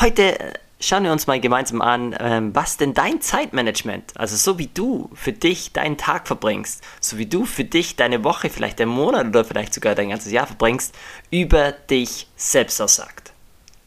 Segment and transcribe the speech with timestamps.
[0.00, 4.56] Heute äh, schauen wir uns mal gemeinsam an, ähm, was denn dein Zeitmanagement, also so
[4.56, 8.78] wie du für dich deinen Tag verbringst, so wie du für dich deine Woche, vielleicht
[8.78, 10.94] deinen Monat oder vielleicht sogar dein ganzes Jahr verbringst,
[11.32, 13.32] über dich selbst aussagt.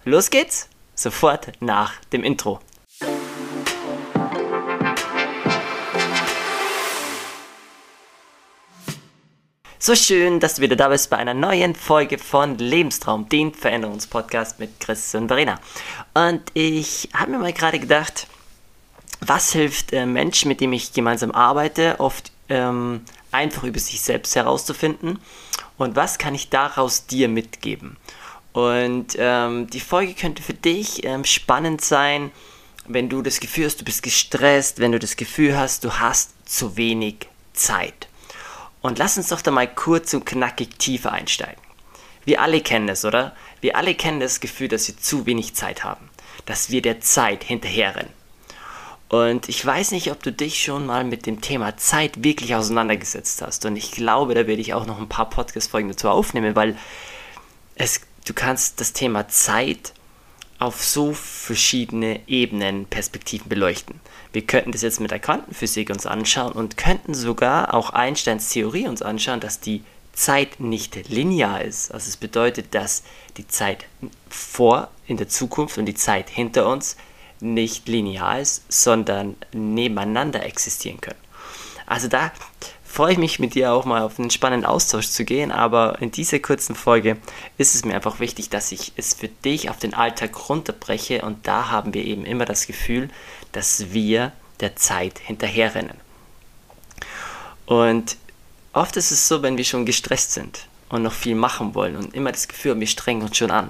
[0.04, 2.60] Los geht's, sofort nach dem Intro.
[9.84, 14.60] So schön, dass du wieder da bist bei einer neuen Folge von Lebenstraum, den Veränderungspodcast
[14.60, 15.60] mit Chris und Verena.
[16.14, 18.28] Und ich habe mir mal gerade gedacht,
[19.22, 24.36] was hilft äh, Menschen, mit dem ich gemeinsam arbeite, oft ähm, einfach über sich selbst
[24.36, 25.18] herauszufinden
[25.80, 27.98] und was kann ich daraus dir mitgeben?
[28.54, 32.30] Und ähm, die Folge könnte für dich ähm, spannend sein,
[32.86, 36.34] wenn du das Gefühl hast, du bist gestresst, wenn du das Gefühl hast, du hast
[36.48, 38.11] zu wenig Zeit.
[38.82, 41.62] Und lass uns doch da mal kurz und knackig tiefer einsteigen.
[42.26, 43.36] Wir alle kennen es, oder?
[43.62, 46.10] Wir alle kennen das Gefühl, dass wir zu wenig Zeit haben,
[46.46, 48.12] dass wir der Zeit hinterherrennen.
[49.10, 53.42] Und ich weiß nicht, ob du dich schon mal mit dem Thema Zeit wirklich auseinandergesetzt
[53.42, 53.66] hast.
[53.66, 56.78] Und ich glaube, da werde ich auch noch ein paar Podcast-Folgen dazu aufnehmen, weil
[57.76, 59.94] es, du kannst das Thema Zeit
[60.60, 64.00] auf so verschiedene Ebenen, Perspektiven beleuchten.
[64.34, 68.88] Wir könnten das jetzt mit der Quantenphysik uns anschauen und könnten sogar auch Einsteins Theorie
[68.88, 71.92] uns anschauen, dass die Zeit nicht linear ist.
[71.92, 73.04] Also es bedeutet, dass
[73.38, 73.86] die Zeit
[74.30, 76.96] vor in der Zukunft und die Zeit hinter uns
[77.40, 81.20] nicht linear ist, sondern nebeneinander existieren können.
[81.86, 82.32] Also da
[82.92, 86.12] freue ich mich mit dir auch mal auf einen spannenden Austausch zu gehen, aber in
[86.12, 87.18] dieser kurzen Folge
[87.58, 91.48] ist es mir einfach wichtig, dass ich es für dich auf den Alltag runterbreche und
[91.48, 93.10] da haben wir eben immer das Gefühl,
[93.54, 95.98] dass wir der Zeit hinterherrennen.
[97.66, 98.18] Und
[98.74, 102.14] oft ist es so, wenn wir schon gestresst sind und noch viel machen wollen und
[102.14, 103.70] immer das Gefühl haben, wir strengen uns schon an,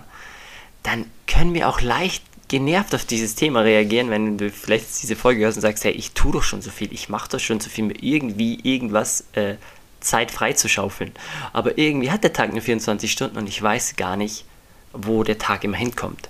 [0.82, 5.46] dann können wir auch leicht genervt auf dieses Thema reagieren, wenn du vielleicht diese Folge
[5.46, 7.70] hörst und sagst, hey, ich tue doch schon so viel, ich mache doch schon so
[7.70, 9.56] viel, mir irgendwie irgendwas äh,
[10.02, 11.14] Zeit frei zu schaufeln.
[11.54, 14.44] Aber irgendwie hat der Tag nur 24 Stunden und ich weiß gar nicht,
[14.92, 16.30] wo der Tag immer hinkommt.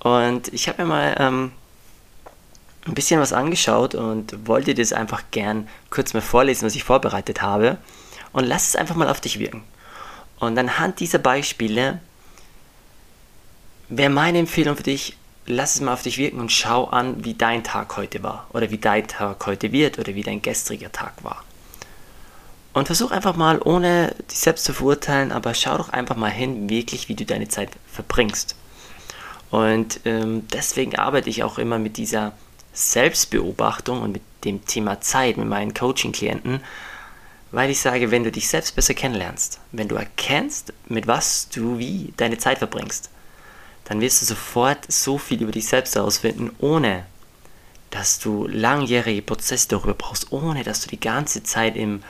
[0.00, 1.52] Und ich habe mir mal ähm,
[2.86, 7.40] ein bisschen was angeschaut und wollte das einfach gern kurz mal vorlesen, was ich vorbereitet
[7.40, 7.78] habe.
[8.32, 9.64] Und lass es einfach mal auf dich wirken.
[10.40, 12.02] Und anhand dieser Beispiele
[13.88, 15.16] wäre meine Empfehlung für dich,
[15.48, 18.70] lass es mal auf dich wirken und schau an, wie dein Tag heute war oder
[18.70, 21.44] wie dein Tag heute wird oder wie dein gestriger Tag war.
[22.74, 26.68] Und versuch einfach mal, ohne dich selbst zu verurteilen, aber schau doch einfach mal hin,
[26.68, 28.54] wirklich, wie du deine Zeit verbringst.
[29.50, 32.32] Und ähm, deswegen arbeite ich auch immer mit dieser
[32.72, 36.60] Selbstbeobachtung und mit dem Thema Zeit mit meinen Coaching-Klienten,
[37.50, 41.78] weil ich sage, wenn du dich selbst besser kennenlernst, wenn du erkennst, mit was du
[41.78, 43.10] wie deine Zeit verbringst,
[43.88, 47.06] dann wirst du sofort so viel über dich selbst herausfinden, ohne
[47.90, 52.02] dass du langjährige Prozesse darüber brauchst, ohne dass du die ganze Zeit im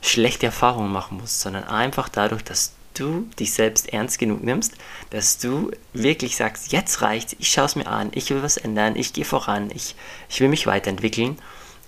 [0.00, 4.74] schlechte Erfahrungen machen musst, sondern einfach dadurch, dass du dich selbst ernst genug nimmst,
[5.10, 8.94] dass du wirklich sagst, jetzt reicht's, ich schaue es mir an, ich will was ändern,
[8.94, 9.96] ich gehe voran, ich,
[10.28, 11.36] ich will mich weiterentwickeln.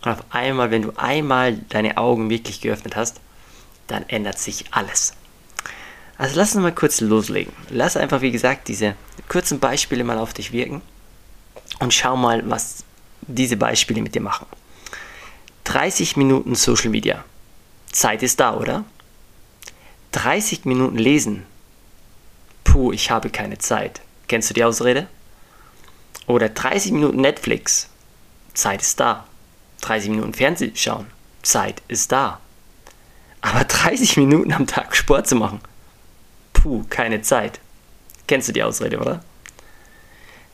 [0.05, 3.21] Und auf einmal, wenn du einmal deine Augen wirklich geöffnet hast,
[3.87, 5.15] dann ändert sich alles.
[6.19, 7.53] Also lass uns mal kurz loslegen.
[7.71, 8.95] Lass einfach, wie gesagt, diese
[9.29, 10.81] kurzen Beispiele mal auf dich wirken
[11.79, 12.85] und schau mal, was
[13.23, 14.47] diese Beispiele mit dir machen.
[15.65, 17.25] 30 Minuten Social Media.
[17.91, 18.85] Zeit ist da, oder?
[20.13, 21.45] 30 Minuten lesen.
[22.65, 24.01] Puh, ich habe keine Zeit.
[24.29, 25.09] Kennst du die Ausrede?
[26.27, 27.89] Oder 30 Minuten Netflix.
[28.55, 29.27] Zeit ist da.
[29.83, 31.07] 30 Minuten Fernsehen schauen.
[31.43, 32.41] Zeit ist da.
[33.43, 35.61] Aber 30 Minuten am Tag Sport zu machen
[36.67, 37.61] puh, keine Zeit.
[38.27, 39.23] Kennst du die Ausrede, oder?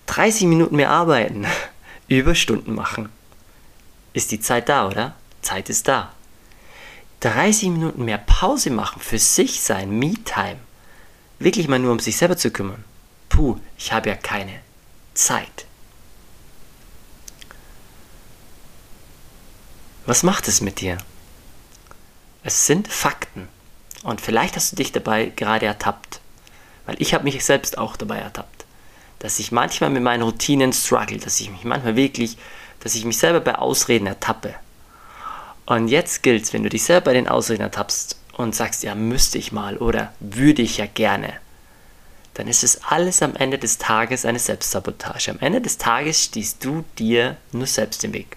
[0.07, 1.47] 30 Minuten mehr arbeiten,
[2.09, 3.09] Überstunden machen.
[4.13, 5.15] Ist die Zeit da, oder?
[5.41, 6.13] Zeit ist da.
[7.21, 10.59] 30 Minuten mehr Pause machen, für sich sein, Me-Time.
[11.39, 12.85] Wirklich mal nur um sich selber zu kümmern.
[13.31, 14.61] Puh, ich habe ja keine
[15.15, 15.65] Zeit.
[20.05, 20.99] Was macht es mit dir?
[22.43, 23.49] Es sind Fakten.
[24.03, 26.21] Und vielleicht hast du dich dabei gerade ertappt.
[26.87, 28.65] Weil ich habe mich selbst auch dabei ertappt.
[29.21, 32.37] Dass ich manchmal mit meinen Routinen struggle, dass ich mich manchmal wirklich,
[32.81, 34.55] dass ich mich selber bei Ausreden ertappe.
[35.67, 38.95] Und jetzt gilt es, wenn du dich selber bei den Ausreden ertappst und sagst, ja,
[38.95, 41.35] müsste ich mal oder würde ich ja gerne,
[42.35, 45.31] dann ist es alles am Ende des Tages eine Selbstsabotage.
[45.31, 48.37] Am Ende des Tages stehst du dir nur selbst im Weg.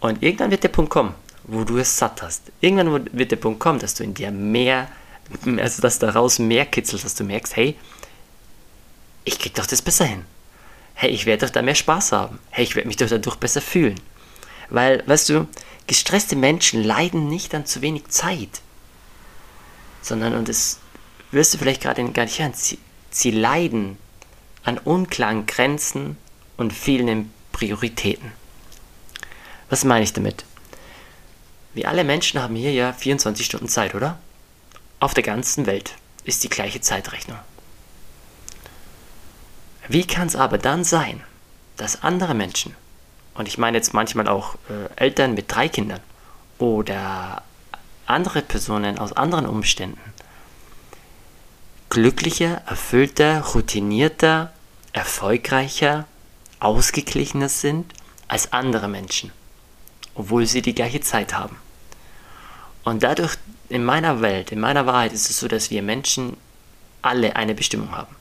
[0.00, 1.14] Und irgendwann wird der Punkt kommen,
[1.48, 2.52] wo du es satt hast.
[2.60, 4.88] Irgendwann wird der Punkt kommen, dass du in dir mehr,
[5.56, 7.76] also dass daraus mehr kitzelst, dass du merkst, hey,
[9.24, 10.24] ich krieg doch das besser hin.
[10.94, 12.38] hey, ich werde doch da mehr Spaß haben.
[12.50, 14.00] Hey, ich werde mich doch dadurch besser fühlen.
[14.68, 15.46] Weil, weißt du,
[15.86, 18.60] gestresste Menschen leiden nicht an zu wenig Zeit,
[20.02, 20.78] sondern, und das
[21.30, 22.78] wirst du vielleicht gerade gar nicht hören, sie,
[23.10, 23.96] sie leiden
[24.64, 26.16] an unklaren Grenzen
[26.56, 28.32] und fehlenden Prioritäten.
[29.70, 30.44] Was meine ich damit?
[31.78, 34.18] Wir alle Menschen haben hier ja 24 Stunden Zeit, oder?
[34.98, 35.94] Auf der ganzen Welt
[36.24, 37.38] ist die gleiche Zeitrechnung.
[39.86, 41.22] Wie kann es aber dann sein,
[41.76, 42.74] dass andere Menschen,
[43.34, 46.00] und ich meine jetzt manchmal auch äh, Eltern mit drei Kindern
[46.58, 47.44] oder
[48.06, 50.00] andere Personen aus anderen Umständen,
[51.90, 54.52] glücklicher, erfüllter, routinierter,
[54.92, 56.08] erfolgreicher,
[56.58, 57.94] ausgeglichener sind
[58.26, 59.30] als andere Menschen,
[60.16, 61.56] obwohl sie die gleiche Zeit haben.
[62.88, 63.36] Und dadurch,
[63.68, 66.38] in meiner Welt, in meiner Wahrheit ist es so, dass wir Menschen
[67.02, 68.16] alle eine Bestimmung haben.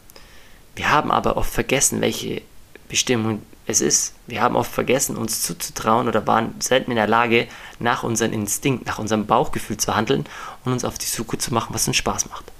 [0.76, 2.42] Wir haben aber oft vergessen, welche
[2.90, 4.14] Bestimmung es ist.
[4.28, 7.48] Wir haben oft vergessen, uns zuzutrauen oder waren selten in der Lage,
[7.80, 10.26] nach unserem Instinkt, nach unserem Bauchgefühl zu handeln
[10.66, 12.52] und uns auf die Suche zu machen, was uns Spaß macht.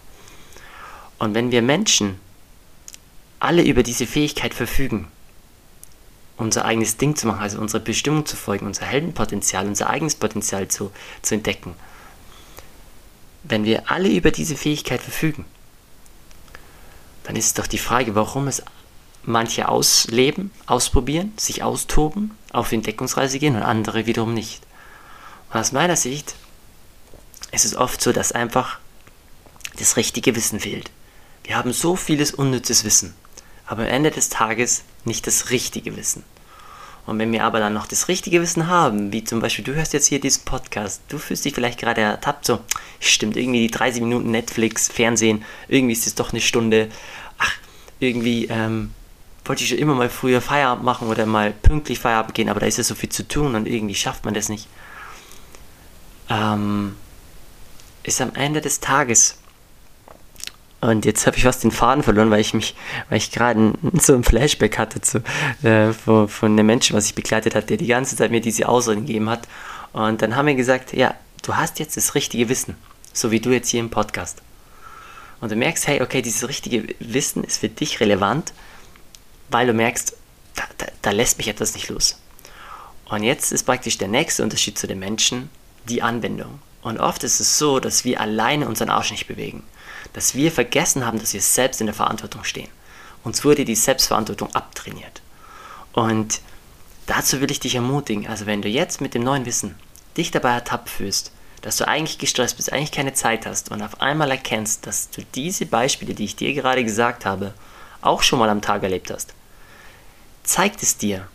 [1.20, 2.22] Und wenn wir Menschen
[3.42, 5.10] alle über diese Fähigkeit verfügen,
[6.38, 10.70] unser eigenes Ding zu machen, also unserer Bestimmung zu folgen, unser Heldenpotenzial, unser eigenes Potenzial
[10.70, 11.76] zu, zu entdecken,
[13.50, 15.46] wenn wir alle über diese Fähigkeit verfügen,
[17.24, 18.64] dann ist doch die Frage, warum es
[19.24, 24.62] manche ausleben, ausprobieren, sich austoben, auf Entdeckungsreise gehen und andere wiederum nicht.
[25.52, 26.36] Und aus meiner Sicht
[27.52, 28.80] ist es oft so, dass einfach
[29.78, 30.92] das richtige Wissen fehlt.
[31.44, 33.14] Wir haben so vieles unnützes Wissen,
[33.66, 36.24] aber am Ende des Tages nicht das richtige Wissen.
[37.08, 39.94] Und wenn wir aber dann noch das richtige Wissen haben, wie zum Beispiel du hörst
[39.94, 42.60] jetzt hier diesen Podcast, du fühlst dich vielleicht gerade ertappt, so,
[43.00, 46.90] stimmt, irgendwie die 30 Minuten Netflix, Fernsehen, irgendwie ist es doch eine Stunde,
[47.38, 47.54] ach,
[48.00, 48.92] irgendwie ähm,
[49.46, 52.66] wollte ich schon immer mal früher Feierabend machen oder mal pünktlich Feierabend gehen, aber da
[52.66, 54.68] ist ja so viel zu tun und irgendwie schafft man das nicht.
[56.30, 56.96] Ähm,
[58.04, 59.38] ist am Ende des Tages
[60.88, 62.74] und jetzt habe ich fast den Faden verloren, weil ich mich,
[63.10, 65.22] weil ich gerade so ein Flashback hatte zu,
[65.64, 68.70] äh, von, von einem Menschen, was ich begleitet hat, der die ganze Zeit mir diese
[68.70, 69.48] Ausreden gegeben hat.
[69.92, 71.14] Und dann haben wir gesagt, ja,
[71.44, 72.76] du hast jetzt das richtige Wissen,
[73.12, 74.42] so wie du jetzt hier im Podcast.
[75.42, 78.54] Und du merkst, hey, okay, dieses richtige Wissen ist für dich relevant,
[79.50, 80.16] weil du merkst,
[80.56, 82.20] da, da, da lässt mich etwas nicht los.
[83.10, 85.50] Und jetzt ist praktisch der nächste Unterschied zu den Menschen
[85.88, 86.60] die Anwendung.
[86.82, 89.64] Und oft ist es so, dass wir alleine unseren Arsch nicht bewegen
[90.14, 92.70] dass wir vergessen haben, dass wir selbst in der Verantwortung stehen.
[93.24, 95.22] Uns wurde die Selbstverantwortung abtrainiert.
[95.94, 96.42] Und
[97.06, 99.76] dazu will ich dich ermutigen, also wenn du jetzt mit dem neuen Wissen
[100.16, 101.32] dich dabei ertappt fühlst,
[101.62, 105.22] dass du eigentlich gestresst bist, eigentlich keine Zeit hast und auf einmal erkennst, dass du
[105.36, 107.54] diese Beispiele, die ich dir gerade gesagt habe,
[108.02, 109.34] auch schon mal am Tag erlebt hast,
[110.44, 111.28] zeigt es dir,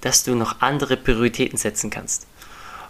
[0.00, 2.26] dass du noch andere Prioritäten setzen kannst.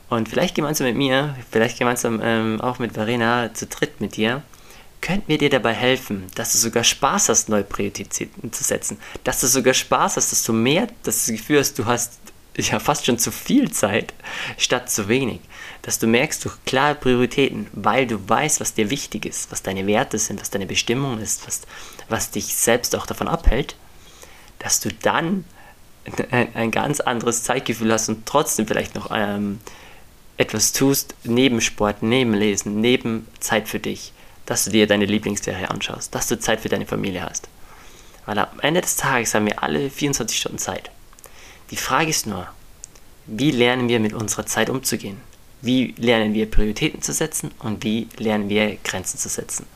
[0.09, 4.43] Und vielleicht gemeinsam mit mir, vielleicht gemeinsam ähm, auch mit Verena zu dritt mit dir,
[5.01, 8.99] könnten wir dir dabei helfen, dass du sogar Spaß hast, neue Prioritäten zu setzen.
[9.25, 12.19] Dass du sogar Spaß hast, dass du mehr das Gefühl hast, du hast
[12.57, 14.13] ja fast schon zu viel Zeit
[14.59, 15.41] statt zu wenig.
[15.83, 19.87] Dass du merkst durch klare Prioritäten, weil du weißt, was dir wichtig ist, was deine
[19.87, 21.63] Werte sind, was deine Bestimmung ist, was,
[22.09, 23.77] was dich selbst auch davon abhält,
[24.59, 25.45] dass du dann
[26.31, 29.61] ein, ein ganz anderes Zeitgefühl hast und trotzdem vielleicht noch ähm,
[30.37, 34.13] etwas tust, neben Sport, neben Lesen, neben Zeit für dich
[34.51, 37.49] dass du dir deine Lieblingsserie anschaust, dass du Zeit für deine Familie hast.
[38.27, 40.91] Weil am Ende des Tages haben wir alle 24 Stunden Zeit.
[41.71, 42.49] Die Frage ist nur,
[43.27, 45.19] wie lernen wir mit unserer Zeit umzugehen?
[45.63, 49.67] Wie lernen wir Prioritäten zu setzen und wie lernen wir Grenzen zu setzen?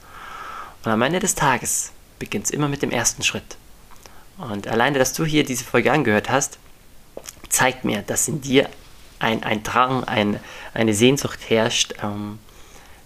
[0.85, 3.57] Und am Ende des Tages beginnt es immer mit dem ersten Schritt.
[4.38, 6.59] Und alleine, dass du hier diese Folge angehört hast,
[7.49, 8.69] zeigt mir, dass in dir
[9.21, 10.40] ein, ein Drang, ein,
[10.75, 12.40] eine Sehnsucht herrscht, ähm,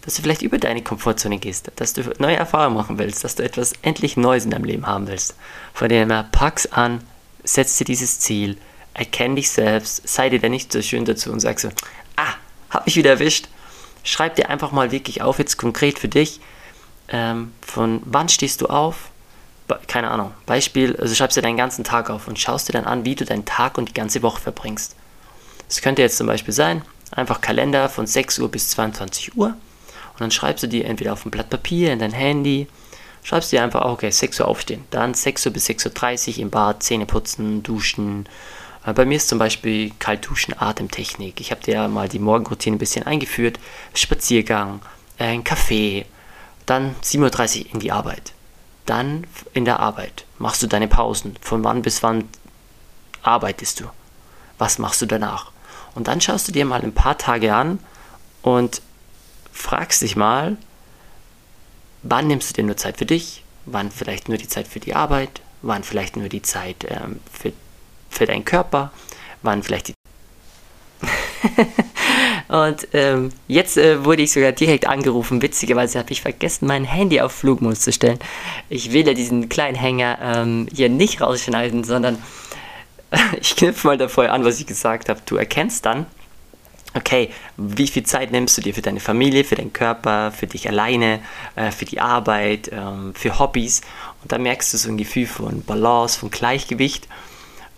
[0.02, 3.42] dass du vielleicht über deine Komfortzone gehst, dass du neue Erfahrungen machen willst, dass du
[3.42, 5.34] etwas endlich Neues in deinem Leben haben willst.
[5.74, 7.02] Von dem her, pack's an,
[7.44, 8.56] setz dir dieses Ziel,
[8.94, 11.68] erkenn dich selbst, sei dir da nicht so schön dazu und sag so,
[12.16, 12.34] ah,
[12.70, 13.48] hab mich wieder erwischt.
[14.02, 16.40] Schreib dir einfach mal wirklich auf, jetzt konkret für dich,
[17.08, 19.10] ähm, von wann stehst du auf,
[19.86, 23.04] keine Ahnung, Beispiel, also schreibst dir deinen ganzen Tag auf und schaust dir dann an,
[23.04, 24.96] wie du deinen Tag und die ganze Woche verbringst.
[25.68, 29.54] Das könnte jetzt zum Beispiel sein, einfach Kalender von 6 Uhr bis 22 Uhr
[30.18, 32.66] und dann schreibst du dir entweder auf ein Blatt Papier, in dein Handy,
[33.22, 34.84] schreibst dir einfach, okay, 6 Uhr aufstehen.
[34.90, 38.28] Dann 6 Uhr bis 6.30 Uhr im Bad, Zähne putzen, duschen.
[38.84, 41.40] Äh, bei mir ist zum Beispiel Kaltduschen, Atemtechnik.
[41.40, 43.60] Ich habe dir mal die Morgenroutine ein bisschen eingeführt.
[43.94, 44.80] Spaziergang,
[45.18, 46.04] äh, ein Kaffee,
[46.66, 48.32] dann 7.30 Uhr in die Arbeit.
[48.86, 50.24] Dann in der Arbeit.
[50.38, 51.36] Machst du deine Pausen?
[51.40, 52.24] Von wann bis wann
[53.22, 53.84] arbeitest du?
[54.58, 55.52] Was machst du danach?
[55.94, 57.78] Und dann schaust du dir mal ein paar Tage an
[58.42, 58.82] und
[59.58, 60.56] fragst dich mal,
[62.02, 63.42] wann nimmst du dir nur Zeit für dich?
[63.66, 65.42] Wann vielleicht nur die Zeit für die Arbeit?
[65.60, 67.52] Wann vielleicht nur die Zeit ähm, für,
[68.08, 68.92] für deinen Körper?
[69.42, 69.94] Wann vielleicht die
[72.48, 75.42] Und ähm, jetzt äh, wurde ich sogar direkt angerufen.
[75.42, 78.18] Witzigerweise habe ich vergessen, mein Handy auf Flugmodus zu stellen.
[78.68, 82.18] Ich will ja diesen kleinen Hänger ähm, hier nicht rausschneiden, sondern
[83.40, 85.20] ich knüpfe mal davor an, was ich gesagt habe.
[85.26, 86.06] Du erkennst dann,
[86.98, 90.68] okay, wie viel Zeit nimmst du dir für deine Familie, für deinen Körper, für dich
[90.68, 91.20] alleine,
[91.56, 93.80] äh, für die Arbeit, ähm, für Hobbys.
[94.22, 97.08] Und dann merkst du so ein Gefühl von Balance, von Gleichgewicht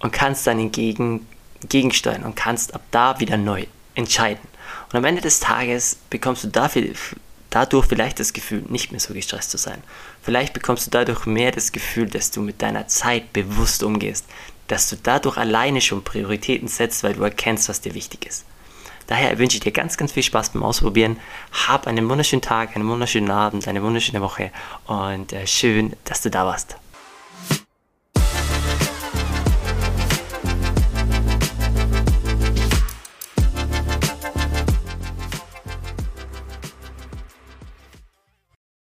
[0.01, 1.27] und kannst dann entgegen,
[1.69, 4.49] gegensteuern und kannst ab da wieder neu entscheiden.
[4.91, 6.83] Und am Ende des Tages bekommst du dafür,
[7.51, 9.83] dadurch vielleicht das Gefühl, nicht mehr so gestresst zu sein.
[10.23, 14.25] Vielleicht bekommst du dadurch mehr das Gefühl, dass du mit deiner Zeit bewusst umgehst,
[14.69, 18.45] dass du dadurch alleine schon Prioritäten setzt, weil du erkennst, was dir wichtig ist.
[19.11, 21.17] Daher wünsche ich dir ganz, ganz viel Spaß beim Ausprobieren.
[21.67, 24.53] Hab einen wunderschönen Tag, einen wunderschönen Abend, eine wunderschöne Woche
[24.87, 26.77] und äh, schön, dass du da warst.